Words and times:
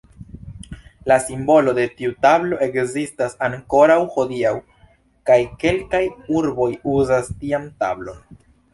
La 1.11 1.17
simbolo 1.25 1.73
de 1.79 1.85
tiu 1.99 2.15
tablo 2.27 2.59
ekzistas 2.69 3.37
ankoraŭ 3.49 3.99
hodiaŭ 4.17 4.57
kaj 5.31 5.39
kelkaj 5.65 6.05
urboj 6.43 6.71
uzas 6.99 7.35
tian 7.47 7.73
tablon. 7.85 8.23